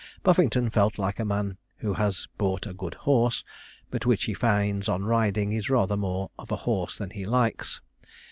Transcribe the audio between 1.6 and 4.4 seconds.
who has bought a good horse, but which he